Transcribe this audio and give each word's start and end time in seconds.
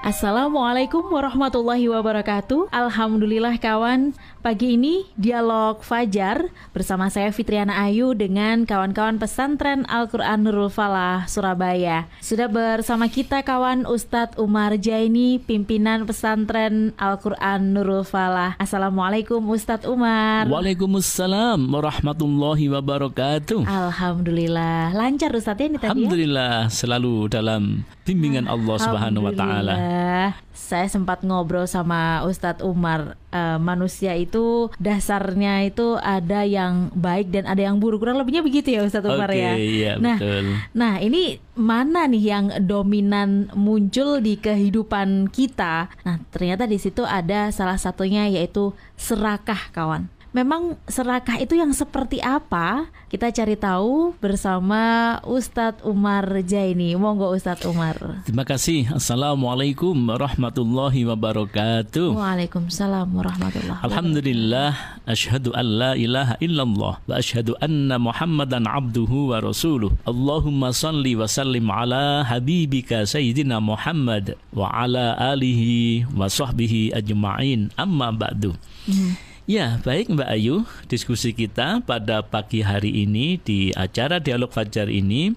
Assalamualaikum 0.00 1.12
warahmatullahi 1.12 1.84
wabarakatuh. 1.92 2.72
Alhamdulillah 2.72 3.60
kawan. 3.60 4.16
Pagi 4.40 4.80
ini 4.80 5.04
dialog 5.20 5.84
Fajar 5.84 6.48
Bersama 6.72 7.12
saya 7.12 7.28
Fitriana 7.28 7.84
Ayu 7.84 8.16
Dengan 8.16 8.64
kawan-kawan 8.64 9.20
pesantren 9.20 9.84
Al-Quran 9.84 10.48
Nurul 10.48 10.72
Falah 10.72 11.28
Surabaya. 11.28 12.08
Sudah 12.24 12.48
bersama 12.48 13.12
kita 13.12 13.44
kawan 13.44 13.84
Ustadz 13.84 14.40
Umar 14.40 14.80
Jaini 14.80 15.36
Pimpinan 15.44 16.08
pesantren 16.08 16.96
Al-Quran 16.96 17.76
Nurul 17.76 18.08
Falah. 18.08 18.56
Assalamualaikum 18.56 19.44
Ustadz 19.44 19.84
Umar. 19.84 20.48
Waalaikumsalam 20.48 21.60
warahmatullahi 21.68 22.72
wabarakatuh. 22.72 23.68
Alhamdulillah. 23.68 24.96
Lancar 24.96 25.36
Ustadz 25.36 25.60
ya 25.60 25.66
ini 25.68 25.76
tadi 25.76 25.84
ya? 25.84 25.92
Alhamdulillah 25.92 26.72
selalu 26.72 27.28
dalam 27.28 27.84
bimbingan 28.10 28.50
Allah 28.50 28.76
Subhanahu 28.82 29.30
wa 29.30 29.32
taala 29.32 29.74
saya 30.70 30.86
sempat 30.86 31.24
ngobrol 31.26 31.64
sama 31.64 32.22
Ustadz 32.28 32.62
Umar. 32.62 33.16
Uh, 33.30 33.62
manusia 33.62 34.18
itu 34.18 34.74
dasarnya 34.82 35.62
itu 35.62 35.94
ada 36.02 36.42
yang 36.42 36.90
baik 36.94 37.30
dan 37.30 37.46
ada 37.46 37.62
yang 37.62 37.78
buruk. 37.78 38.02
Kurang 38.02 38.18
lebihnya 38.18 38.42
begitu 38.42 38.74
ya 38.74 38.82
Ustadz 38.86 39.06
Umar 39.06 39.30
okay, 39.30 39.42
ya. 39.42 39.52
Iya, 39.54 39.92
nah, 39.98 40.18
betul. 40.18 40.44
nah 40.74 40.94
ini 40.98 41.38
mana 41.54 42.10
nih 42.10 42.24
yang 42.26 42.46
dominan 42.66 43.50
muncul 43.54 44.18
di 44.18 44.38
kehidupan 44.38 45.30
kita? 45.30 45.90
Nah, 46.06 46.22
ternyata 46.30 46.66
di 46.66 46.78
situ 46.78 47.06
ada 47.06 47.50
salah 47.54 47.78
satunya 47.78 48.26
yaitu 48.30 48.74
serakah, 48.98 49.70
kawan. 49.74 50.10
Memang 50.30 50.78
serakah 50.86 51.42
itu 51.42 51.58
yang 51.58 51.74
seperti 51.74 52.22
apa? 52.22 52.86
Kita 53.10 53.34
cari 53.34 53.58
tahu 53.58 54.14
bersama 54.22 55.18
Ustadz 55.26 55.82
Umar 55.82 56.22
Jaini. 56.46 56.94
Monggo 56.94 57.34
Ustadz 57.34 57.66
Umar. 57.66 58.22
Terima 58.22 58.46
kasih. 58.46 58.94
Assalamualaikum 58.94 59.90
warahmatullahi 59.98 61.02
wabarakatuh. 61.02 62.14
Waalaikumsalam 62.14 63.10
warahmatullahi 63.10 63.74
wabarakatuh. 63.74 63.90
Alhamdulillah, 63.90 64.70
asyhadu 65.10 65.50
an 65.50 65.66
la 65.66 65.92
ilaha 65.98 66.38
illallah 66.38 67.02
wa 67.02 67.14
asyhadu 67.18 67.58
anna 67.58 67.98
Muhammadan 67.98 68.70
abduhu 68.70 69.34
wa 69.34 69.42
rasuluh. 69.42 69.90
Allahumma 70.06 70.70
salli 70.70 71.18
wa 71.18 71.26
sallim 71.26 71.66
ala 71.66 72.22
habibika 72.22 73.02
sayyidina 73.02 73.58
Muhammad 73.58 74.38
wa 74.54 74.70
ala 74.70 75.18
alihi 75.34 76.06
wa 76.14 76.30
sahbihi 76.30 76.94
ajma'in. 76.94 77.74
Amma 77.74 78.14
ba'du. 78.14 78.54
Mm 78.86 78.94
-hmm. 78.94 79.29
Ya, 79.50 79.82
baik 79.82 80.14
Mbak 80.14 80.30
Ayu. 80.30 80.62
Diskusi 80.86 81.34
kita 81.34 81.82
pada 81.82 82.22
pagi 82.22 82.62
hari 82.62 83.02
ini 83.02 83.34
di 83.34 83.74
acara 83.74 84.22
Dialog 84.22 84.54
Fajar 84.54 84.86
ini 84.86 85.34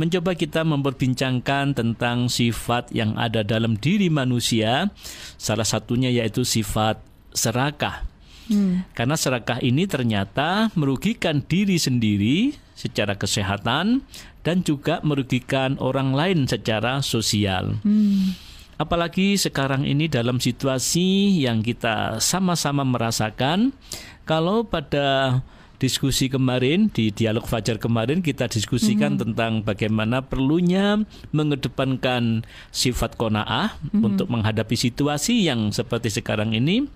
mencoba 0.00 0.32
kita 0.32 0.64
memperbincangkan 0.64 1.76
tentang 1.76 2.32
sifat 2.32 2.88
yang 2.96 3.20
ada 3.20 3.44
dalam 3.44 3.76
diri 3.76 4.08
manusia. 4.08 4.88
Salah 5.36 5.68
satunya 5.68 6.08
yaitu 6.08 6.40
sifat 6.40 7.04
serakah. 7.36 8.08
Hmm. 8.48 8.88
Karena 8.96 9.20
serakah 9.20 9.60
ini 9.60 9.84
ternyata 9.84 10.72
merugikan 10.72 11.44
diri 11.44 11.76
sendiri 11.76 12.56
secara 12.72 13.12
kesehatan 13.12 14.00
dan 14.40 14.64
juga 14.64 15.04
merugikan 15.04 15.76
orang 15.84 16.16
lain 16.16 16.48
secara 16.48 17.04
sosial. 17.04 17.76
Hmm. 17.84 18.32
Apalagi 18.80 19.36
sekarang 19.36 19.84
ini 19.84 20.08
dalam 20.08 20.40
situasi 20.40 21.36
yang 21.44 21.60
kita 21.60 22.16
sama-sama 22.16 22.80
merasakan 22.80 23.76
kalau 24.24 24.64
pada 24.64 25.44
diskusi 25.76 26.32
kemarin 26.32 26.88
di 26.88 27.12
dialog 27.12 27.44
fajar 27.44 27.76
kemarin 27.76 28.24
kita 28.24 28.48
diskusikan 28.48 29.16
mm-hmm. 29.16 29.24
tentang 29.36 29.52
bagaimana 29.60 30.24
perlunya 30.24 30.96
mengedepankan 31.28 32.48
sifat 32.72 33.20
konaah 33.20 33.76
mm-hmm. 33.76 34.00
untuk 34.00 34.32
menghadapi 34.32 34.76
situasi 34.80 35.44
yang 35.44 35.76
seperti 35.76 36.08
sekarang 36.08 36.56
ini. 36.56 36.88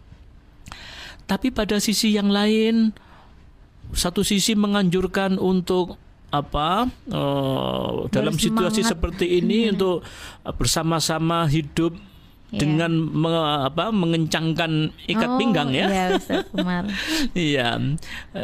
Tapi 1.28 1.53
pada 1.53 1.84
sisi 1.84 2.17
yang 2.17 2.33
lain 2.33 2.97
satu 3.93 4.25
sisi 4.25 4.56
menganjurkan 4.56 5.37
untuk 5.37 6.00
apa 6.34 6.91
uh, 7.15 8.11
dalam 8.11 8.34
situasi 8.34 8.83
seperti 8.83 9.39
ini 9.39 9.71
hmm. 9.71 9.72
untuk 9.78 9.97
bersama-sama 10.59 11.47
hidup 11.47 11.95
yeah. 12.55 12.61
dengan 12.63 12.93
me, 12.95 13.31
apa 13.67 13.91
mengencangkan 13.91 14.95
ikat 15.11 15.31
oh, 15.35 15.39
pinggang 15.39 15.71
ya. 15.75 15.87
Iya, 15.91 16.07
Iya. 17.35 17.69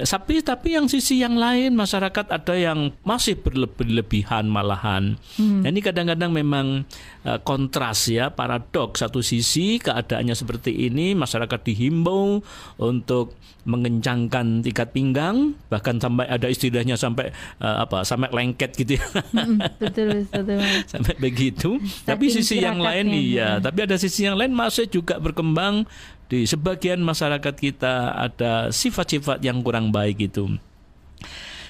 Tapi 0.03 0.43
tapi 0.43 0.75
yang 0.75 0.91
sisi 0.91 1.23
yang 1.23 1.39
lain 1.39 1.79
masyarakat 1.79 2.27
ada 2.29 2.55
yang 2.59 2.91
masih 3.07 3.39
berlebihan 3.41 4.51
malahan. 4.51 5.15
Hmm. 5.39 5.63
Nah, 5.63 5.69
ini 5.71 5.81
kadang-kadang 5.81 6.35
memang 6.35 6.85
uh, 7.25 7.39
kontras 7.41 8.11
ya, 8.11 8.35
paradok 8.35 8.99
satu 8.99 9.23
sisi 9.23 9.79
keadaannya 9.79 10.35
seperti 10.35 10.91
ini 10.91 11.15
masyarakat 11.15 11.61
dihimbau 11.63 12.43
untuk 12.81 13.39
mengencangkan 13.69 14.65
ikat 14.65 14.89
pinggang 14.97 15.53
bahkan 15.69 16.01
sampai 16.01 16.25
ada 16.25 16.49
istilahnya 16.49 16.97
sampai 16.97 17.29
uh, 17.61 17.85
apa 17.85 18.03
sampai 18.09 18.33
lengket 18.33 18.73
gitu 18.73 18.97
ya. 18.97 19.07
Hmm, 19.37 19.61
betul 19.77 20.25
betul. 20.33 20.61
sampai 20.93 21.15
begitu. 21.21 21.77
tapi 22.09 22.33
sisi 22.33 22.65
yang 22.65 22.81
lain 22.81 23.13
iya, 23.13 23.61
tapi 23.61 23.85
ada 23.85 24.00
sisi 24.01 24.25
yang 24.25 24.41
lain 24.41 24.57
masih 24.57 24.89
juga 24.89 25.21
berkembang 25.21 25.85
di 26.33 26.49
sebagian 26.49 27.05
masyarakat 27.05 27.53
kita 27.53 28.17
ada 28.17 28.73
sifat-sifat 28.73 29.45
yang 29.45 29.61
kurang 29.61 29.93
baik 29.93 30.33
itu. 30.33 30.57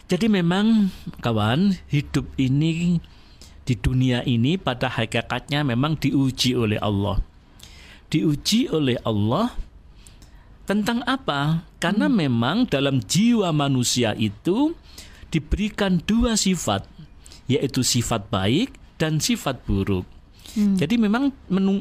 Jadi 0.06 0.26
memang 0.26 0.91
kawan, 1.22 1.74
hidup 1.91 2.26
ini 2.38 3.02
di 3.62 3.74
dunia 3.78 4.26
ini 4.26 4.58
pada 4.58 4.91
hakikatnya 4.91 5.62
memang 5.62 5.94
diuji 5.94 6.58
oleh 6.58 6.78
Allah. 6.82 7.22
Diuji 8.10 8.66
oleh 8.74 8.98
Allah 9.06 9.54
tentang 10.66 11.06
apa? 11.06 11.66
Karena 11.78 12.10
hmm. 12.10 12.16
memang 12.18 12.56
dalam 12.66 12.98
jiwa 12.98 13.54
manusia 13.54 14.14
itu 14.18 14.74
diberikan 15.30 16.02
dua 16.02 16.34
sifat, 16.34 16.86
yaitu 17.47 17.86
sifat 17.86 18.26
baik 18.34 18.74
dan 18.98 19.22
sifat 19.22 19.62
buruk. 19.62 20.04
Hmm. 20.55 20.75
Jadi 20.75 20.99
memang 20.99 21.31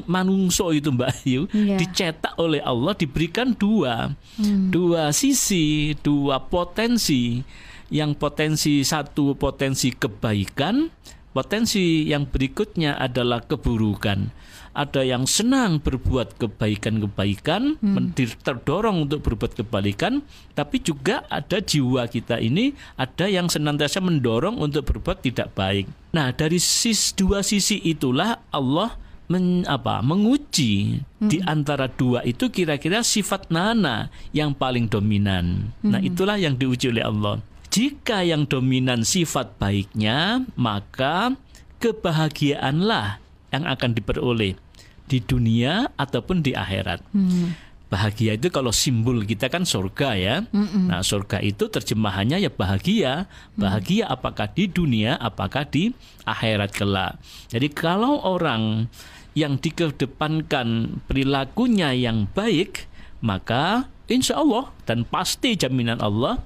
manungso 0.06 0.70
itu 0.70 0.94
Mbak 0.94 1.10
Ayu 1.22 1.50
yeah. 1.50 1.78
dicetak 1.78 2.38
oleh 2.38 2.62
Allah 2.62 2.94
diberikan 2.94 3.54
dua, 3.54 4.14
hmm. 4.38 4.70
dua 4.70 5.10
sisi, 5.10 5.94
dua 5.98 6.38
potensi. 6.42 7.42
Yang 7.90 8.22
potensi 8.22 8.86
satu 8.86 9.34
potensi 9.34 9.90
kebaikan, 9.90 10.86
potensi 11.30 12.06
yang 12.06 12.26
berikutnya 12.26 12.98
adalah 12.98 13.42
keburukan 13.46 14.40
ada 14.70 15.02
yang 15.02 15.26
senang 15.26 15.82
berbuat 15.82 16.38
kebaikan-kebaikan, 16.38 17.82
hmm. 17.82 18.14
terdorong 18.42 19.10
untuk 19.10 19.26
berbuat 19.26 19.58
kebaikan, 19.58 20.22
tapi 20.54 20.78
juga 20.78 21.26
ada 21.26 21.58
jiwa 21.58 22.06
kita 22.06 22.38
ini 22.38 22.70
ada 22.94 23.26
yang 23.26 23.50
senantiasa 23.50 23.98
mendorong 23.98 24.56
untuk 24.62 24.86
berbuat 24.86 25.26
tidak 25.26 25.58
baik. 25.58 25.90
Nah, 26.14 26.30
dari 26.30 26.62
sis 26.62 27.14
dua 27.18 27.42
sisi 27.42 27.82
itulah 27.82 28.38
Allah 28.54 28.94
men, 29.26 29.66
apa 29.66 30.02
menguji 30.06 31.02
hmm. 31.02 31.30
di 31.30 31.42
antara 31.42 31.90
dua 31.90 32.22
itu 32.22 32.46
kira-kira 32.50 33.02
sifat 33.02 33.50
nana 33.50 34.06
yang 34.30 34.54
paling 34.54 34.86
dominan. 34.86 35.74
Nah, 35.82 35.82
hmm. 35.82 35.90
Nah, 35.90 36.00
itulah 36.02 36.36
yang 36.38 36.54
diuji 36.54 36.94
oleh 36.94 37.02
Allah. 37.02 37.42
Jika 37.70 38.26
yang 38.26 38.50
dominan 38.50 39.06
sifat 39.06 39.54
baiknya, 39.62 40.42
maka 40.58 41.38
kebahagiaanlah 41.78 43.22
yang 43.54 43.64
akan 43.66 43.90
diperoleh 43.94 44.58
di 45.06 45.18
dunia 45.22 45.90
ataupun 45.94 46.42
di 46.42 46.54
akhirat. 46.54 47.02
Hmm. 47.14 47.54
Bahagia 47.90 48.38
itu 48.38 48.54
kalau 48.54 48.70
simbol 48.70 49.26
kita 49.26 49.50
kan 49.50 49.66
surga 49.66 50.14
ya. 50.14 50.36
Mm-mm. 50.54 50.94
Nah, 50.94 51.02
surga 51.02 51.42
itu 51.42 51.66
terjemahannya 51.66 52.38
ya 52.38 52.46
bahagia. 52.46 53.26
Bahagia 53.58 54.06
mm. 54.06 54.14
apakah 54.14 54.46
di 54.46 54.70
dunia, 54.70 55.18
apakah 55.18 55.66
di 55.66 55.90
akhirat 56.22 56.70
kelak. 56.70 57.18
Jadi 57.50 57.66
kalau 57.74 58.22
orang 58.22 58.86
yang 59.34 59.58
dikedepankan 59.58 61.02
perilakunya 61.10 61.90
yang 61.90 62.30
baik, 62.30 62.86
maka 63.26 63.90
insya 64.06 64.38
Allah 64.38 64.70
dan 64.86 65.02
pasti 65.02 65.58
jaminan 65.58 65.98
Allah 65.98 66.38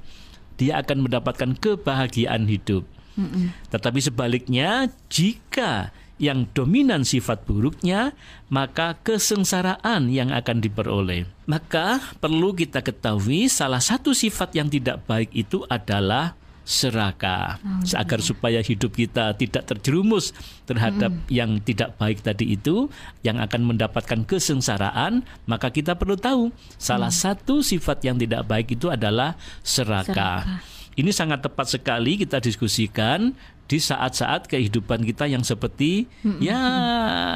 dia 0.61 0.81
akan 0.83 1.07
mendapatkan 1.09 1.57
kebahagiaan 1.59 2.47
hidup. 2.47 2.87
Mm-mm. 3.15 3.55
Tetapi 3.71 4.01
sebaliknya, 4.03 4.91
jika 5.07 5.95
yang 6.19 6.47
dominan 6.55 7.03
sifat 7.03 7.43
buruknya, 7.43 8.15
maka 8.47 8.95
kesengsaraan 9.03 10.11
yang 10.11 10.31
akan 10.31 10.63
diperoleh. 10.63 11.27
Maka 11.47 11.99
perlu 12.23 12.55
kita 12.55 12.81
ketahui 12.87 13.51
salah 13.51 13.83
satu 13.83 14.15
sifat 14.15 14.55
yang 14.55 14.71
tidak 14.71 15.03
baik 15.11 15.35
itu 15.35 15.67
adalah 15.67 16.39
serakah 16.65 17.61
agar 17.93 18.21
supaya 18.25 18.65
hidup 18.65 18.97
kita 18.97 19.37
tidak 19.37 19.69
terjerumus 19.69 20.33
terhadap 20.65 21.13
yang 21.29 21.61
tidak 21.61 21.95
baik 22.01 22.25
tadi 22.25 22.57
itu 22.57 22.89
yang 23.21 23.37
akan 23.37 23.69
mendapatkan 23.69 24.25
kesengsaraan 24.25 25.23
maka 25.45 25.69
kita 25.69 25.95
perlu 25.95 26.17
tahu 26.17 26.49
salah 26.81 27.13
satu 27.13 27.61
sifat 27.61 28.03
yang 28.09 28.17
tidak 28.17 28.49
baik 28.49 28.73
itu 28.73 28.89
adalah 28.89 29.37
serakah. 29.61 30.41
Serakah. 30.43 30.73
Ini 30.95 31.11
sangat 31.11 31.43
tepat 31.43 31.75
sekali 31.75 32.15
kita 32.15 32.39
diskusikan 32.39 33.35
di 33.65 33.81
saat-saat 33.81 34.45
kehidupan 34.45 35.01
kita 35.09 35.25
yang 35.25 35.41
seperti 35.41 36.05
ya 36.37 36.59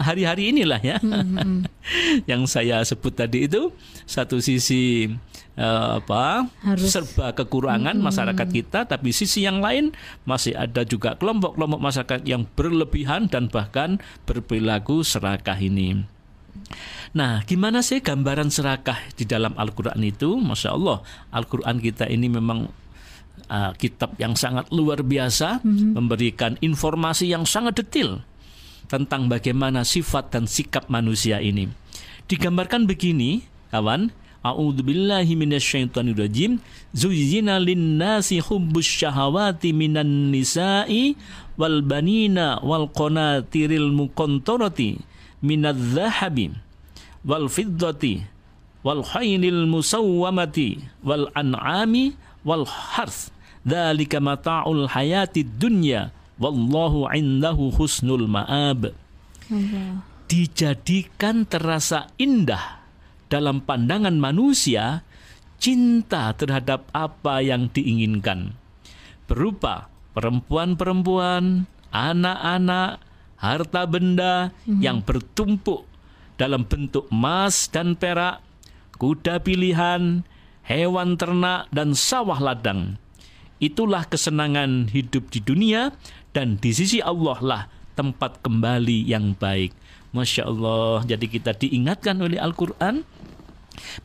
hari-hari 0.05 0.53
inilah 0.53 0.81
ya. 0.81 1.01
yang 2.31 2.45
saya 2.45 2.85
sebut 2.85 3.17
tadi 3.17 3.49
itu 3.49 3.73
satu 4.05 4.37
sisi 4.45 5.09
eh, 5.57 5.91
apa 5.97 6.45
Harus- 6.61 6.93
serba 6.93 7.33
kekurangan 7.33 7.97
masyarakat 7.97 8.49
kita 8.53 8.85
tapi 8.85 9.17
sisi 9.17 9.49
yang 9.49 9.65
lain 9.65 9.97
masih 10.29 10.53
ada 10.53 10.85
juga 10.85 11.17
kelompok-kelompok 11.17 11.81
masyarakat 11.81 12.21
yang 12.29 12.45
berlebihan 12.53 13.33
dan 13.33 13.49
bahkan 13.49 13.97
berperilaku 14.29 15.01
serakah 15.01 15.57
ini. 15.57 16.05
Nah, 17.17 17.41
gimana 17.49 17.81
sih 17.81 18.05
gambaran 18.05 18.53
serakah 18.53 19.01
di 19.17 19.25
dalam 19.25 19.57
Al-Quran 19.57 20.05
itu? 20.05 20.37
Masya 20.37 20.77
Allah, 20.77 21.01
Al-Quran 21.33 21.81
kita 21.81 22.05
ini 22.05 22.29
memang 22.29 22.69
uh, 23.50 23.73
kitab 23.75 24.15
yang 24.21 24.37
sangat 24.39 24.69
luar 24.71 25.03
biasa, 25.03 25.61
memberikan 25.65 26.55
informasi 26.62 27.29
yang 27.29 27.45
sangat 27.49 27.81
detail 27.83 28.23
tentang 28.89 29.29
bagaimana 29.29 29.85
sifat 29.85 30.33
dan 30.33 30.49
sikap 30.49 30.89
manusia 30.89 31.43
ini. 31.45 31.69
Digambarkan 32.29 32.89
begini, 32.89 33.45
kawan. 33.73 34.12
A'udzubillahi 34.39 35.35
minasyaitonirrajim. 35.35 36.62
Zuyyina 36.95 37.59
lin-nasi 37.59 38.39
hubbus 38.39 38.87
syahawati 38.87 39.75
minan 39.75 40.31
nisa'i 40.31 41.19
wal 41.59 41.83
banina 41.83 42.62
wal 42.62 42.87
qanatiril 42.87 43.91
muqantarati 43.91 45.03
minadz 45.43 45.99
zahabi 45.99 46.55
wal 47.27 47.50
fiddati 47.50 48.23
wal 48.87 49.03
khaylil 49.03 49.67
musawwamati 49.67 50.87
wal 51.03 51.27
an'ami 51.35 52.15
wal 52.47 52.62
harth 52.62 53.35
dzalika 53.69 54.19
mata'ul 54.19 54.88
hayatid 54.88 55.61
dunya 55.61 56.09
wallahu 56.41 57.05
indahu 57.12 57.69
husnul 57.76 58.25
ma'ab 58.25 58.97
Allah. 59.53 60.00
dijadikan 60.25 61.44
terasa 61.44 62.09
indah 62.17 62.81
dalam 63.29 63.61
pandangan 63.61 64.17
manusia 64.17 65.05
cinta 65.61 66.32
terhadap 66.32 66.88
apa 66.97 67.44
yang 67.44 67.69
diinginkan 67.69 68.56
berupa 69.29 69.93
perempuan-perempuan, 70.17 71.69
anak-anak, 71.93 72.99
harta 73.38 73.87
benda 73.87 74.50
yang 74.67 75.05
bertumpuk 75.05 75.87
dalam 76.41 76.67
bentuk 76.67 77.06
emas 77.12 77.69
dan 77.71 77.94
perak, 77.94 78.43
kuda 78.97 79.38
pilihan, 79.44 80.26
hewan 80.67 81.14
ternak 81.14 81.71
dan 81.71 81.94
sawah 81.94 82.41
ladang. 82.41 82.99
Itulah 83.59 84.07
kesenangan 84.07 84.91
hidup 84.95 85.35
di 85.35 85.43
dunia 85.43 85.91
dan 86.31 86.59
di 86.63 86.71
sisi 86.71 87.03
Allah 87.03 87.39
lah 87.43 87.63
tempat 87.99 88.39
kembali 88.43 89.11
yang 89.11 89.35
baik. 89.35 89.75
Masya 90.15 90.47
Allah, 90.47 91.03
jadi 91.05 91.27
kita 91.27 91.53
diingatkan 91.59 92.17
oleh 92.23 92.39
Al-Quran 92.39 93.03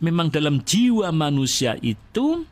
memang 0.02 0.30
dalam 0.34 0.62
jiwa 0.66 1.14
manusia 1.14 1.78
itu 1.80 2.44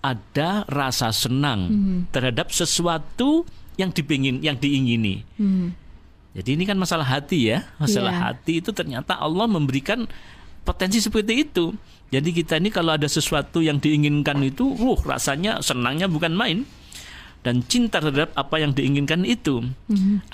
ada 0.00 0.64
rasa 0.66 1.12
senang 1.12 1.70
terhadap 2.10 2.50
sesuatu 2.50 3.44
yang 3.78 3.92
dipingin, 3.94 4.40
yang 4.44 4.56
diingini. 4.58 5.24
Hmm. 5.38 5.72
Jadi 6.30 6.54
ini 6.54 6.64
kan 6.68 6.78
masalah 6.78 7.04
hati 7.04 7.50
ya, 7.50 7.66
masalah 7.82 8.14
Iya. 8.14 8.22
hati 8.30 8.52
itu 8.62 8.70
ternyata 8.70 9.18
Allah 9.18 9.50
memberikan 9.50 10.06
potensi 10.62 11.00
seperti 11.00 11.44
itu. 11.44 11.72
Jadi 12.10 12.34
kita 12.34 12.58
ini 12.58 12.74
kalau 12.74 12.98
ada 12.98 13.06
sesuatu 13.06 13.62
yang 13.62 13.78
diinginkan 13.78 14.42
itu, 14.42 14.74
uh 14.74 14.98
rasanya 15.06 15.62
senangnya 15.62 16.10
bukan 16.10 16.34
main 16.34 16.66
dan 17.46 17.62
cinta 17.64 18.02
terhadap 18.02 18.34
apa 18.34 18.58
yang 18.58 18.74
diinginkan 18.74 19.22
itu. 19.22 19.62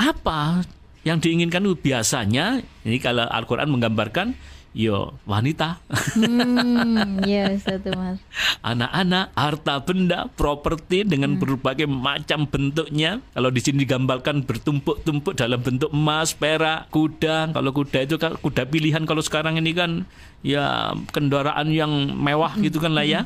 Apa 0.00 0.64
yang 1.06 1.23
diinginkan 1.23 1.62
itu 1.62 1.76
biasanya 1.78 2.64
ini 2.82 2.99
kalau 2.99 3.28
Al-Qur'an 3.31 3.70
menggambarkan 3.70 4.34
yo 4.76 5.17
wanita, 5.25 5.81
Hmm, 6.12 7.25
ya 7.25 7.49
satu 7.56 7.96
mas. 7.96 8.20
anak-anak, 8.61 9.32
harta 9.32 9.81
benda, 9.81 10.28
properti 10.37 11.08
dengan 11.08 11.40
berbagai 11.40 11.88
macam 11.88 12.44
bentuknya. 12.44 13.25
Kalau 13.32 13.49
di 13.49 13.61
sini 13.64 13.88
digambarkan 13.88 14.44
bertumpuk-tumpuk 14.44 15.32
dalam 15.32 15.64
bentuk 15.64 15.88
emas, 15.96 16.37
perak, 16.37 16.93
kuda. 16.93 17.56
Kalau 17.56 17.70
kuda 17.73 18.05
itu 18.05 18.20
kan 18.20 18.37
kuda 18.37 18.69
pilihan 18.69 19.08
kalau 19.08 19.25
sekarang 19.25 19.56
ini 19.56 19.73
kan 19.73 20.05
ya 20.44 20.93
kendaraan 21.08 21.72
yang 21.72 22.12
mewah 22.12 22.52
gitu 22.61 22.76
kan 22.76 22.93
lah 22.93 23.08
ya. 23.08 23.25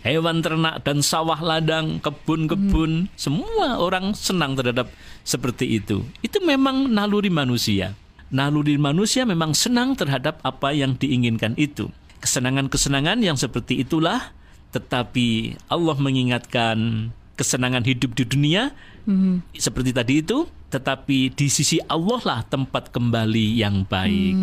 Hewan 0.00 0.40
ternak 0.40 0.80
dan 0.88 1.04
sawah 1.04 1.36
ladang, 1.44 2.00
kebun-kebun, 2.00 3.12
semua 3.12 3.76
orang 3.76 4.16
senang 4.16 4.56
terhadap 4.56 4.88
seperti 5.20 5.76
itu. 5.84 6.00
Itu 6.24 6.40
memang 6.40 6.88
naluri 6.88 7.28
manusia. 7.28 7.92
Naluri 8.28 8.76
manusia 8.76 9.24
memang 9.24 9.56
senang 9.56 9.96
terhadap 9.96 10.40
apa 10.44 10.76
yang 10.76 10.96
diinginkan 10.96 11.56
itu. 11.56 11.88
Kesenangan-kesenangan 12.20 13.24
yang 13.24 13.40
seperti 13.40 13.80
itulah 13.80 14.36
tetapi 14.68 15.56
Allah 15.72 15.96
mengingatkan 15.96 17.08
kesenangan 17.40 17.86
hidup 17.88 18.12
di 18.12 18.28
dunia 18.28 18.74
Hmm. 19.08 19.40
seperti 19.56 19.96
tadi 19.96 20.20
itu 20.20 20.44
tetapi 20.68 21.32
di 21.32 21.48
sisi 21.48 21.80
Allah 21.88 22.20
lah 22.28 22.40
tempat 22.44 22.92
kembali 22.92 23.56
yang 23.56 23.88
baik. 23.88 24.36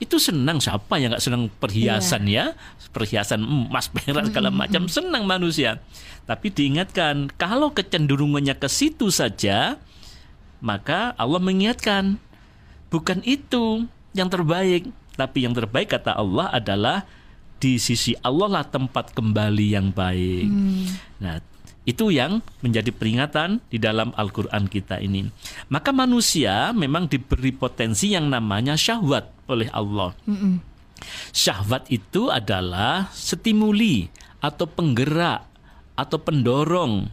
Itu 0.00 0.16
senang 0.16 0.64
siapa 0.64 0.96
yang 0.96 1.12
nggak 1.12 1.20
senang 1.20 1.52
perhiasan 1.60 2.24
ya? 2.24 2.56
Perhiasan 2.88 3.44
emas, 3.44 3.92
perak 3.92 4.32
segala 4.32 4.48
macam 4.48 4.88
senang 4.88 5.28
manusia. 5.28 5.84
Tapi 6.24 6.48
diingatkan 6.48 7.28
kalau 7.36 7.76
kecenderungannya 7.76 8.56
ke 8.56 8.64
situ 8.72 9.12
saja 9.12 9.76
maka 10.64 11.12
Allah 11.20 11.44
mengingatkan 11.44 12.16
bukan 12.88 13.20
itu 13.24 13.84
yang 14.16 14.28
terbaik, 14.28 14.88
tapi 15.14 15.44
yang 15.44 15.54
terbaik 15.54 15.92
kata 15.94 16.16
Allah 16.16 16.52
adalah 16.52 17.04
di 17.58 17.76
sisi 17.76 18.14
Allah 18.22 18.60
lah 18.60 18.64
tempat 18.64 19.12
kembali 19.14 19.66
yang 19.74 19.90
baik. 19.90 20.46
Nah, 21.18 21.42
itu 21.88 22.12
yang 22.12 22.44
menjadi 22.60 22.92
peringatan 22.92 23.64
di 23.72 23.80
dalam 23.80 24.12
Al-Qur'an 24.12 24.68
kita 24.68 25.00
ini. 25.00 25.24
Maka 25.72 25.88
manusia 25.88 26.70
memang 26.76 27.08
diberi 27.08 27.50
potensi 27.50 28.12
yang 28.12 28.28
namanya 28.28 28.76
syahwat 28.76 29.48
oleh 29.48 29.72
Allah. 29.72 30.12
Mm-mm. 30.28 30.60
Syahwat 31.32 31.88
itu 31.88 32.28
adalah 32.28 33.08
stimuli 33.16 34.10
atau 34.44 34.68
penggerak 34.68 35.48
atau 35.96 36.18
pendorong 36.20 37.08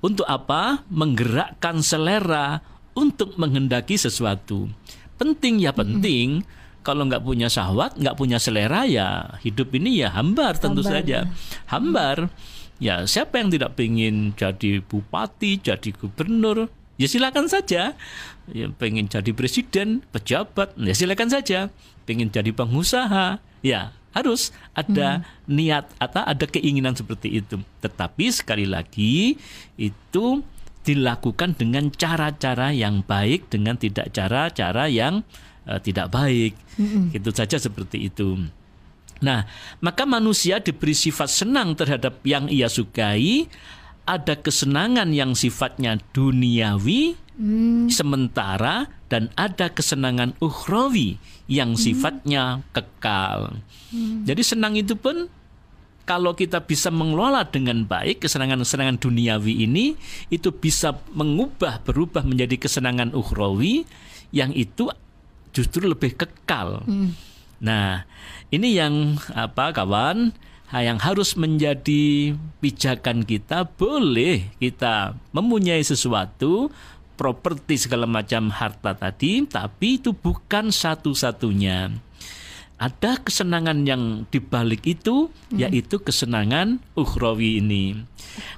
untuk 0.00 0.24
apa? 0.24 0.82
Menggerakkan 0.88 1.84
selera 1.84 2.64
untuk 2.96 3.36
menghendaki 3.36 4.00
sesuatu. 4.00 4.72
Penting 5.18 5.62
ya 5.62 5.70
penting. 5.70 6.42
Kalau 6.84 7.08
nggak 7.08 7.24
punya 7.24 7.48
syahwat, 7.48 7.96
nggak 7.96 8.16
punya 8.20 8.36
selera 8.36 8.84
ya 8.84 9.40
hidup 9.40 9.72
ini 9.72 10.04
ya 10.04 10.12
hambar 10.12 10.60
tentu 10.60 10.84
Hambar, 10.84 10.92
saja. 11.00 11.18
Hambar. 11.72 12.16
Ya 12.76 13.08
siapa 13.08 13.40
yang 13.40 13.48
tidak 13.48 13.72
pengen 13.78 14.36
jadi 14.36 14.84
bupati, 14.84 15.64
jadi 15.64 15.90
gubernur? 15.96 16.68
Ya 17.00 17.08
silakan 17.08 17.48
saja. 17.48 17.96
Ya 18.52 18.66
pengen 18.76 19.08
jadi 19.08 19.32
presiden, 19.32 20.04
pejabat, 20.12 20.76
ya 20.76 20.92
silakan 20.92 21.32
saja. 21.32 21.72
Pengen 22.04 22.28
jadi 22.28 22.52
pengusaha, 22.52 23.40
ya 23.64 23.96
harus 24.14 24.54
ada 24.76 25.26
niat 25.50 25.90
atau 25.98 26.22
ada 26.22 26.46
keinginan 26.46 26.94
seperti 26.94 27.42
itu. 27.42 27.58
Tetapi 27.82 28.30
sekali 28.30 28.68
lagi 28.68 29.40
itu 29.74 30.44
dilakukan 30.84 31.56
dengan 31.56 31.88
cara-cara 31.88 32.70
yang 32.70 33.00
baik 33.02 33.48
dengan 33.48 33.80
tidak 33.80 34.12
cara-cara 34.12 34.86
yang 34.86 35.24
eh, 35.64 35.80
tidak 35.80 36.12
baik. 36.12 36.52
Itu 37.16 37.32
saja 37.32 37.56
seperti 37.56 38.12
itu. 38.12 38.36
Nah, 39.24 39.48
maka 39.80 40.04
manusia 40.04 40.60
diberi 40.60 40.92
sifat 40.92 41.30
senang 41.32 41.72
terhadap 41.72 42.20
yang 42.28 42.50
ia 42.52 42.68
sukai, 42.68 43.48
ada 44.04 44.36
kesenangan 44.36 45.16
yang 45.16 45.32
sifatnya 45.32 45.96
duniawi, 46.12 47.16
sementara 47.88 48.86
dan 49.10 49.32
ada 49.34 49.72
kesenangan 49.72 50.38
ukhrawi 50.38 51.18
yang 51.50 51.74
sifatnya 51.74 52.62
kekal. 52.70 53.58
Jadi 54.28 54.42
senang 54.44 54.78
itu 54.78 54.94
pun 54.94 55.26
kalau 56.04 56.36
kita 56.36 56.60
bisa 56.64 56.92
mengelola 56.92 57.48
dengan 57.48 57.88
baik 57.88 58.24
kesenangan-kesenangan 58.24 59.00
duniawi 59.00 59.64
ini 59.64 59.96
itu 60.28 60.52
bisa 60.52 61.00
mengubah 61.16 61.80
berubah 61.80 62.24
menjadi 62.24 62.60
kesenangan 62.60 63.16
ukhrawi 63.16 63.88
yang 64.30 64.52
itu 64.52 64.92
justru 65.56 65.88
lebih 65.88 66.18
kekal. 66.18 66.84
Nah, 67.62 68.04
ini 68.52 68.76
yang 68.76 69.16
apa 69.32 69.72
kawan 69.72 70.36
yang 70.74 70.98
harus 70.98 71.38
menjadi 71.38 72.34
pijakan 72.58 73.22
kita. 73.22 73.64
Boleh 73.64 74.50
kita 74.58 75.14
mempunyai 75.30 75.80
sesuatu 75.86 76.68
properti 77.14 77.78
segala 77.78 78.10
macam 78.10 78.50
harta 78.50 78.90
tadi 78.98 79.46
tapi 79.46 80.02
itu 80.02 80.10
bukan 80.10 80.74
satu-satunya 80.74 81.94
ada 82.78 83.16
kesenangan 83.22 83.86
yang 83.86 84.26
dibalik 84.28 84.82
itu 84.84 85.30
hmm. 85.50 85.58
yaitu 85.62 86.02
kesenangan 86.02 86.82
ukhrawi 86.98 87.62
ini 87.62 88.02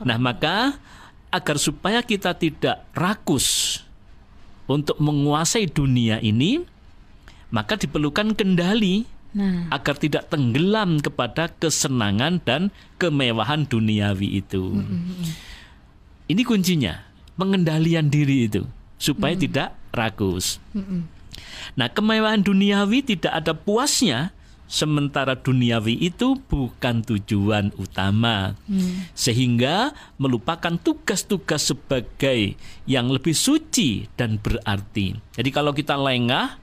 nah 0.03 0.17
maka 0.17 0.81
agar 1.29 1.61
supaya 1.61 2.01
kita 2.01 2.33
tidak 2.33 2.87
rakus 2.97 3.81
untuk 4.67 4.97
menguasai 4.99 5.69
dunia 5.69 6.19
ini 6.25 6.65
maka 7.53 7.79
diperlukan 7.79 8.35
kendali 8.35 9.07
Nah. 9.37 9.69
agar 9.69 10.01
tidak 10.01 10.33
tenggelam 10.33 10.97
kepada 10.97 11.53
kesenangan 11.61 12.41
dan 12.41 12.73
kemewahan 12.97 13.69
duniawi 13.69 14.41
itu. 14.41 14.65
Mm 14.73 14.81
-hmm. 14.81 15.29
Ini 16.33 16.43
kuncinya, 16.49 17.05
pengendalian 17.37 18.09
diri 18.09 18.49
itu 18.49 18.65
supaya 18.97 19.37
mm 19.37 19.41
-hmm. 19.45 19.45
tidak 19.53 19.69
rakus. 19.93 20.57
Mm 20.73 20.81
-hmm. 20.81 21.01
Nah, 21.75 21.93
kemewahan 21.93 22.43
duniawi 22.43 23.05
tidak 23.05 23.33
ada 23.33 23.53
puasnya 23.53 24.37
sementara 24.67 25.39
duniawi 25.39 25.95
itu 26.11 26.35
bukan 26.51 27.07
tujuan 27.07 27.71
utama. 27.79 28.59
Hmm. 28.67 29.07
Sehingga 29.15 29.95
melupakan 30.19 30.75
tugas-tugas 30.77 31.71
sebagai 31.71 32.59
yang 32.85 33.09
lebih 33.09 33.33
suci 33.33 34.11
dan 34.19 34.43
berarti. 34.43 35.15
Jadi 35.39 35.51
kalau 35.55 35.71
kita 35.71 35.95
lengah 35.95 36.59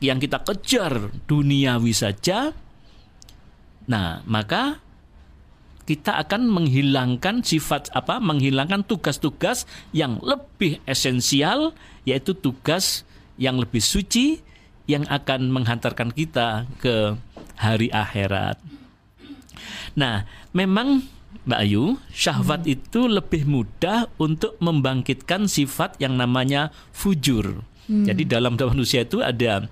yang 0.00 0.20
kita 0.20 0.40
kejar 0.44 1.12
duniawi 1.28 1.92
saja, 1.92 2.52
nah 3.88 4.20
maka 4.28 4.80
kita 5.88 6.22
akan 6.22 6.46
menghilangkan 6.46 7.42
sifat 7.42 7.90
apa? 7.90 8.22
Menghilangkan 8.22 8.86
tugas-tugas 8.86 9.66
yang 9.90 10.22
lebih 10.22 10.78
esensial, 10.86 11.74
yaitu 12.06 12.30
tugas 12.36 13.02
yang 13.40 13.56
lebih 13.56 13.80
suci 13.80 14.38
yang 14.84 15.08
akan 15.08 15.48
menghantarkan 15.48 16.12
kita 16.12 16.68
ke 16.76 17.16
hari 17.56 17.88
akhirat. 17.88 18.60
Nah, 19.96 20.28
memang 20.52 21.08
Mbak 21.46 21.60
Ayu, 21.62 21.96
syahwat 22.12 22.68
hmm. 22.68 22.74
itu 22.76 23.00
lebih 23.08 23.42
mudah 23.48 24.12
untuk 24.20 24.60
membangkitkan 24.60 25.48
sifat 25.48 25.96
yang 26.02 26.20
namanya 26.20 26.68
fujur. 26.92 27.64
Hmm. 27.88 28.04
Jadi 28.04 28.28
dalam 28.28 28.60
manusia 28.60 29.08
itu 29.08 29.24
ada 29.24 29.66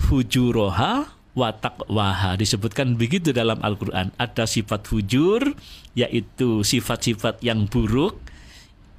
fujuroha 0.00 1.06
watak 1.32 1.88
waha 1.88 2.36
disebutkan 2.36 2.98
begitu 2.98 3.32
dalam 3.32 3.60
Al-Qur'an. 3.62 4.12
Ada 4.18 4.44
sifat 4.44 4.84
fujur 4.84 5.54
yaitu 5.94 6.66
sifat-sifat 6.66 7.40
yang 7.44 7.68
buruk 7.68 8.20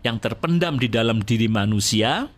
yang 0.01 0.17
terpendam 0.19 0.77
di 0.79 0.87
dalam 0.89 1.21
diri 1.21 1.49
manusia. 1.49 2.29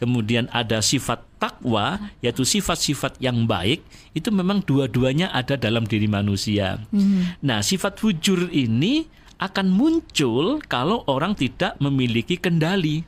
Kemudian 0.00 0.48
ada 0.48 0.80
sifat 0.80 1.20
takwa 1.36 2.00
yaitu 2.24 2.48
sifat-sifat 2.48 3.20
yang 3.20 3.44
baik 3.44 3.84
itu 4.16 4.32
memang 4.32 4.64
dua-duanya 4.64 5.28
ada 5.28 5.60
dalam 5.60 5.84
diri 5.84 6.08
manusia. 6.08 6.80
Hmm. 6.88 7.36
Nah, 7.44 7.60
sifat 7.60 8.00
fujur 8.00 8.48
ini 8.48 9.04
akan 9.36 9.68
muncul 9.68 10.64
kalau 10.64 11.04
orang 11.04 11.36
tidak 11.36 11.76
memiliki 11.84 12.40
kendali. 12.40 13.04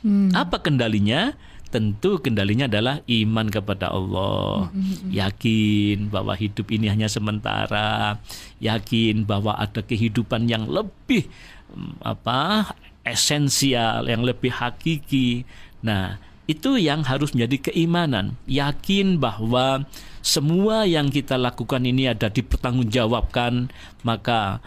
Hmm. 0.00 0.32
Apa 0.32 0.64
kendalinya? 0.64 1.36
tentu 1.70 2.18
kendalinya 2.18 2.66
adalah 2.66 2.98
iman 3.06 3.46
kepada 3.46 3.94
Allah. 3.94 4.68
Mm-hmm. 4.74 5.10
Yakin 5.14 5.98
bahwa 6.10 6.34
hidup 6.34 6.66
ini 6.74 6.90
hanya 6.90 7.06
sementara, 7.06 8.18
yakin 8.58 9.22
bahwa 9.22 9.54
ada 9.54 9.78
kehidupan 9.80 10.50
yang 10.50 10.66
lebih 10.66 11.30
mm, 11.72 12.02
apa? 12.02 12.74
esensial, 13.00 14.04
yang 14.12 14.20
lebih 14.20 14.52
hakiki. 14.52 15.48
Nah, 15.80 16.20
itu 16.50 16.76
yang 16.76 17.06
harus 17.06 17.30
menjadi 17.32 17.70
keimanan. 17.70 18.34
Yakin 18.50 19.22
bahwa 19.22 19.86
semua 20.20 20.84
yang 20.84 21.08
kita 21.08 21.38
lakukan 21.38 21.86
ini 21.86 22.10
ada 22.10 22.28
dipertanggungjawabkan, 22.28 23.72
maka 24.02 24.60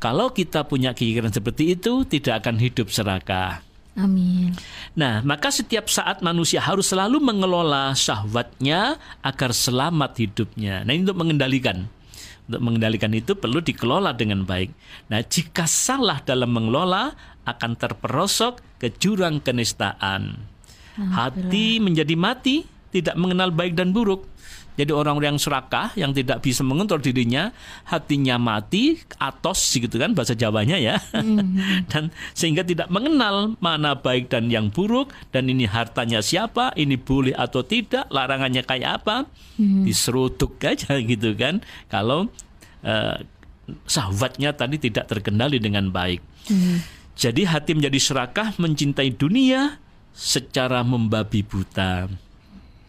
kalau 0.00 0.32
kita 0.32 0.64
punya 0.64 0.92
pikiran 0.92 1.32
seperti 1.32 1.76
itu 1.76 2.04
tidak 2.08 2.44
akan 2.44 2.56
hidup 2.60 2.88
serakah. 2.88 3.64
Amin. 3.96 4.52
Nah, 4.92 5.24
maka 5.24 5.48
setiap 5.48 5.88
saat 5.88 6.20
manusia 6.20 6.60
harus 6.60 6.92
selalu 6.92 7.16
mengelola 7.16 7.96
syahwatnya 7.96 9.00
agar 9.24 9.56
selamat 9.56 10.20
hidupnya. 10.20 10.84
Nah, 10.84 10.92
ini 10.92 11.08
untuk 11.08 11.16
mengendalikan. 11.16 11.88
Untuk 12.46 12.60
mengendalikan 12.60 13.10
itu 13.16 13.32
perlu 13.34 13.64
dikelola 13.64 14.12
dengan 14.12 14.44
baik. 14.44 14.70
Nah, 15.08 15.24
jika 15.24 15.64
salah 15.64 16.20
dalam 16.20 16.52
mengelola 16.52 17.16
akan 17.48 17.72
terperosok 17.80 18.60
ke 18.76 18.92
jurang 19.00 19.40
kenistaan. 19.40 20.44
Hati 20.96 21.76
menjadi 21.78 22.16
mati, 22.16 22.64
tidak 22.92 23.16
mengenal 23.20 23.52
baik 23.52 23.76
dan 23.76 23.92
buruk. 23.92 24.24
Jadi 24.76 24.92
orang-orang 24.92 25.36
yang 25.36 25.40
serakah 25.40 25.88
yang 25.96 26.12
tidak 26.12 26.44
bisa 26.44 26.60
mengontrol 26.60 27.00
dirinya, 27.00 27.48
hatinya 27.88 28.36
mati, 28.36 29.00
atos 29.16 29.72
gitu 29.72 29.96
kan 29.96 30.12
bahasa 30.12 30.36
Jawanya 30.36 30.76
ya. 30.76 31.00
Mm-hmm. 31.16 31.88
dan 31.90 32.12
sehingga 32.36 32.60
tidak 32.60 32.92
mengenal 32.92 33.56
mana 33.56 33.96
baik 33.96 34.28
dan 34.28 34.52
yang 34.52 34.68
buruk 34.68 35.16
dan 35.32 35.48
ini 35.48 35.64
hartanya 35.64 36.20
siapa, 36.20 36.76
ini 36.76 37.00
boleh 37.00 37.32
atau 37.32 37.64
tidak, 37.64 38.04
larangannya 38.12 38.60
kayak 38.68 39.00
apa. 39.00 39.24
Mm-hmm. 39.56 39.82
Diserutuk 39.88 40.60
aja 40.60 41.00
gitu 41.16 41.32
kan. 41.32 41.64
Kalau 41.88 42.28
uh, 42.84 43.16
sahabatnya 43.88 44.52
tadi 44.52 44.76
tidak 44.76 45.08
terkendali 45.08 45.56
dengan 45.56 45.88
baik. 45.88 46.20
Mm-hmm. 46.52 46.76
Jadi 47.16 47.48
hati 47.48 47.72
menjadi 47.72 47.96
serakah 47.96 48.60
mencintai 48.60 49.08
dunia 49.16 49.80
secara 50.16 50.80
membabi 50.80 51.44
buta. 51.44 52.08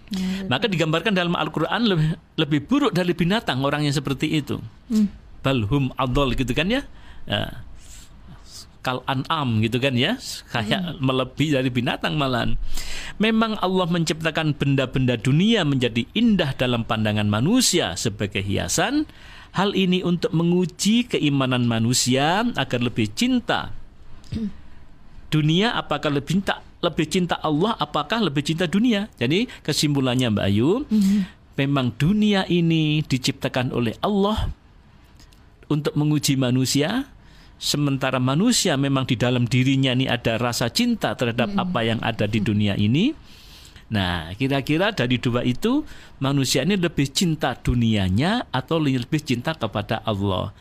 Ya, 0.07 0.47
Maka 0.47 0.71
digambarkan 0.71 1.11
dalam 1.11 1.35
Al-Quran 1.35 1.83
lebih, 1.83 2.09
lebih 2.39 2.59
buruk 2.63 2.95
dari 2.95 3.11
binatang 3.11 3.59
orang 3.67 3.83
yang 3.83 3.91
seperti 3.91 4.39
itu. 4.39 4.63
Hmm. 4.87 5.11
Balhum 5.43 5.91
adol 5.99 6.31
gitu 6.39 6.55
kan 6.55 6.71
ya. 6.71 6.87
ya. 7.27 7.67
Kal 8.79 9.03
an'am 9.03 9.59
gitu 9.59 9.83
kan 9.83 9.99
ya. 9.99 10.15
Kayak 10.55 10.95
hmm. 10.95 11.03
melebihi 11.03 11.51
dari 11.59 11.67
binatang 11.67 12.15
malahan. 12.15 12.55
Memang 13.19 13.59
Allah 13.59 13.83
menciptakan 13.91 14.55
benda-benda 14.55 15.19
dunia 15.19 15.67
menjadi 15.67 16.07
indah 16.15 16.55
dalam 16.55 16.87
pandangan 16.87 17.27
manusia 17.27 17.99
sebagai 17.99 18.39
hiasan. 18.39 19.03
Hal 19.51 19.75
ini 19.75 20.07
untuk 20.07 20.31
menguji 20.31 21.11
keimanan 21.11 21.67
manusia 21.67 22.47
agar 22.55 22.79
lebih 22.79 23.11
cinta. 23.11 23.75
Dunia 25.27 25.75
apakah 25.75 26.13
lebih 26.13 26.39
cinta 26.39 26.63
lebih 26.81 27.09
cinta 27.09 27.41
Allah 27.41 27.73
apakah 27.77 28.21
lebih 28.21 28.45
cinta 28.45 28.69
dunia? 28.69 29.09
Jadi 29.17 29.49
kesimpulannya 29.65 30.29
Mbak 30.29 30.45
Ayu, 30.45 30.85
mm-hmm. 30.85 31.19
memang 31.57 31.89
dunia 31.97 32.45
ini 32.45 33.01
diciptakan 33.01 33.73
oleh 33.73 33.97
Allah 34.05 34.53
untuk 35.67 35.97
menguji 35.97 36.37
manusia, 36.37 37.09
sementara 37.57 38.21
manusia 38.21 38.77
memang 38.77 39.09
di 39.09 39.17
dalam 39.17 39.49
dirinya 39.49 39.91
ini 39.97 40.05
ada 40.05 40.37
rasa 40.37 40.69
cinta 40.69 41.17
terhadap 41.17 41.49
mm-hmm. 41.49 41.65
apa 41.65 41.79
yang 41.81 41.99
ada 42.05 42.25
di 42.29 42.39
dunia 42.39 42.77
ini. 42.77 43.13
Nah, 43.87 44.35
kira-kira 44.35 44.91
dari 44.91 45.15
dua 45.15 45.47
itu 45.47 45.87
manusia 46.19 46.67
ini 46.67 46.75
lebih 46.75 47.07
cinta 47.07 47.55
dunianya 47.55 48.51
atau 48.51 48.83
lebih 48.83 49.23
cinta 49.23 49.55
kepada 49.55 50.03
Allah. 50.03 50.51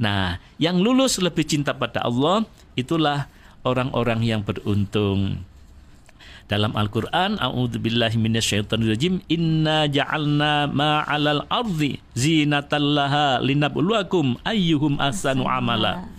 Nah, 0.00 0.40
yang 0.56 0.80
lulus 0.80 1.20
lebih 1.20 1.44
cinta 1.44 1.76
pada 1.76 2.00
Allah 2.00 2.48
itulah 2.72 3.28
orang-orang 3.68 4.24
yang 4.24 4.40
beruntung. 4.40 5.44
Dalam 6.50 6.74
Al-Qur'an, 6.74 7.38
a'udzubillahi 7.38 8.18
minasyaitonirrajim, 8.18 9.22
inna 9.30 9.86
ja'alna 9.86 10.66
ma'alal 10.66 11.46
ardi 11.46 12.02
zinatan 12.18 12.98
laha 12.98 13.38
linabluwakum 13.38 14.34
ayyuhum 14.42 14.98
ahsanu 14.98 15.46
amala. 15.46 16.10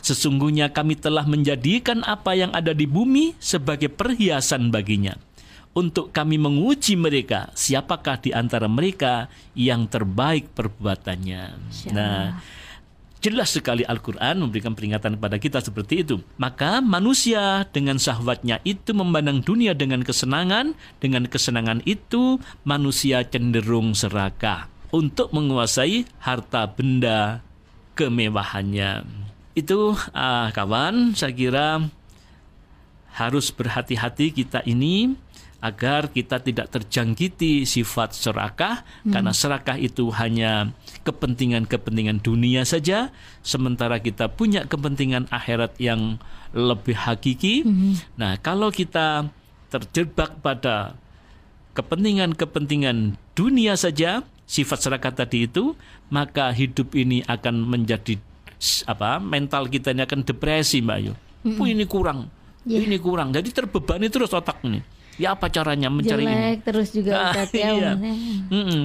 Sesungguhnya 0.00 0.72
kami 0.72 0.96
telah 0.96 1.28
menjadikan 1.28 2.00
apa 2.08 2.32
yang 2.32 2.56
ada 2.56 2.72
di 2.72 2.88
bumi 2.88 3.36
sebagai 3.36 3.92
perhiasan 3.92 4.72
baginya 4.72 5.12
untuk 5.76 6.08
kami 6.08 6.40
menguji 6.40 6.96
mereka 6.96 7.52
siapakah 7.52 8.16
di 8.16 8.32
antara 8.32 8.64
mereka 8.64 9.28
yang 9.52 9.84
terbaik 9.84 10.56
perbuatannya. 10.56 11.42
Nah, 11.92 12.40
Jelas 13.26 13.58
sekali 13.58 13.82
Al-Quran 13.82 14.38
memberikan 14.38 14.78
peringatan 14.78 15.18
kepada 15.18 15.42
kita 15.42 15.58
seperti 15.58 16.06
itu. 16.06 16.22
Maka 16.38 16.78
manusia 16.78 17.66
dengan 17.74 17.98
syahwatnya 17.98 18.62
itu 18.62 18.94
memandang 18.94 19.42
dunia 19.42 19.74
dengan 19.74 20.06
kesenangan. 20.06 20.78
Dengan 21.02 21.26
kesenangan 21.26 21.82
itu 21.82 22.38
manusia 22.62 23.26
cenderung 23.26 23.98
serakah 23.98 24.70
untuk 24.94 25.34
menguasai 25.34 26.06
harta 26.22 26.70
benda 26.70 27.42
kemewahannya. 27.98 29.02
Itu 29.58 29.98
uh, 29.98 30.48
kawan, 30.54 31.18
saya 31.18 31.34
kira 31.34 31.82
harus 33.10 33.50
berhati-hati 33.50 34.38
kita 34.38 34.62
ini 34.70 35.18
agar 35.66 36.14
kita 36.14 36.38
tidak 36.38 36.70
terjangkiti 36.70 37.66
sifat 37.66 38.14
serakah 38.14 38.86
hmm. 39.02 39.10
karena 39.10 39.32
serakah 39.34 39.74
itu 39.74 40.14
hanya 40.14 40.70
kepentingan-kepentingan 41.02 42.22
dunia 42.22 42.62
saja 42.62 43.10
sementara 43.42 43.98
kita 43.98 44.30
punya 44.30 44.62
kepentingan 44.70 45.26
akhirat 45.34 45.74
yang 45.82 46.22
lebih 46.54 46.94
hakiki. 46.94 47.66
Hmm. 47.66 47.98
Nah, 48.14 48.38
kalau 48.38 48.70
kita 48.70 49.26
terjebak 49.66 50.38
pada 50.38 50.94
kepentingan-kepentingan 51.74 53.18
dunia 53.34 53.74
saja, 53.74 54.22
sifat 54.46 54.86
serakah 54.86 55.12
tadi 55.12 55.50
itu, 55.50 55.74
maka 56.08 56.54
hidup 56.54 56.94
ini 56.94 57.26
akan 57.26 57.66
menjadi 57.66 58.22
apa? 58.86 59.18
mental 59.18 59.66
kita 59.68 59.92
ini 59.92 60.06
akan 60.06 60.22
depresi, 60.22 60.78
Mbak 60.80 60.96
Ayu. 61.02 61.12
Hmm. 61.44 61.58
Ini 61.66 61.84
kurang. 61.90 62.30
Yeah. 62.66 62.82
Ini 62.82 62.98
kurang. 62.98 63.30
Jadi 63.34 63.50
terbebani 63.54 64.10
terus 64.10 64.34
otak 64.34 64.62
ini 64.66 64.95
ya 65.16 65.36
apa 65.36 65.48
caranya 65.48 65.88
mencari 65.88 66.24
Jelek, 66.24 66.36
ini 66.36 66.64
terus 66.64 66.88
juga 66.92 67.32
nah, 67.32 67.34
ya, 67.48 67.70
iya. 67.72 67.92
Mm 67.96 68.48
-mm. 68.52 68.82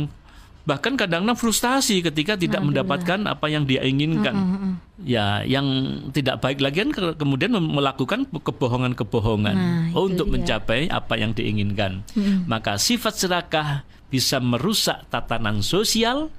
bahkan 0.61 0.93
kadang-kadang 0.93 1.35
frustasi 1.35 2.05
ketika 2.05 2.37
tidak 2.37 2.61
mendapatkan 2.63 3.19
apa 3.27 3.45
yang 3.51 3.63
dia 3.67 3.83
inginkan. 3.83 4.35
Mm 4.35 4.73
ya 5.01 5.41
yang 5.41 5.65
tidak 6.13 6.45
baik 6.45 6.61
lagi 6.61 6.85
kan 6.85 7.17
kemudian 7.17 7.57
melakukan 7.57 8.21
kebohongan-kebohongan. 8.29 9.55
Nah, 9.57 9.89
untuk 9.97 10.29
dia. 10.29 10.33
mencapai 10.37 10.93
apa 10.93 11.17
yang 11.17 11.33
diinginkan. 11.33 12.05
Mm 12.13 12.45
maka 12.45 12.77
sifat 12.77 13.17
serakah 13.17 13.81
bisa 14.13 14.37
merusak 14.37 15.07
tatanan 15.09 15.65
sosial 15.65 16.29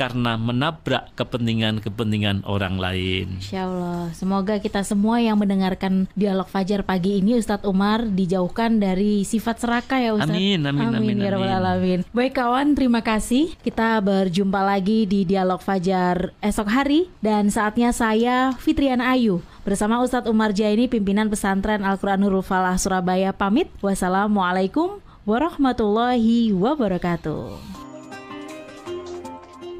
karena 0.00 0.40
menabrak 0.40 1.12
kepentingan-kepentingan 1.12 2.48
orang 2.48 2.80
lain. 2.80 3.36
Insya 3.36 3.68
Allah. 3.68 4.08
Semoga 4.16 4.56
kita 4.56 4.80
semua 4.80 5.20
yang 5.20 5.36
mendengarkan 5.36 6.08
dialog 6.16 6.48
Fajar 6.48 6.88
pagi 6.88 7.20
ini 7.20 7.36
Ustadz 7.36 7.68
Umar 7.68 8.08
dijauhkan 8.08 8.80
dari 8.80 9.28
sifat 9.28 9.60
serakah 9.60 10.00
ya 10.00 10.10
Ustadz. 10.16 10.32
Amin, 10.32 10.64
amin, 10.64 10.88
amin. 10.88 11.00
amin, 11.04 11.16
ya 11.20 11.36
amin. 11.36 11.52
alamin. 11.52 12.00
Baik 12.16 12.40
kawan, 12.40 12.72
terima 12.72 13.04
kasih. 13.04 13.52
Kita 13.60 14.00
berjumpa 14.00 14.64
lagi 14.64 15.04
di 15.04 15.28
dialog 15.28 15.60
Fajar 15.60 16.32
esok 16.40 16.72
hari 16.72 17.12
dan 17.20 17.52
saatnya 17.52 17.92
saya 17.92 18.56
Fitriana 18.56 19.12
Ayu 19.12 19.44
bersama 19.68 20.00
Ustadz 20.00 20.32
Umar 20.32 20.56
Jaini 20.56 20.88
pimpinan 20.88 21.28
pesantren 21.28 21.84
Al-Quran 21.84 22.24
Nurul 22.24 22.40
Falah 22.40 22.80
Surabaya 22.80 23.36
pamit. 23.36 23.68
Wassalamualaikum 23.84 25.04
warahmatullahi 25.28 26.56
wabarakatuh. 26.56 27.89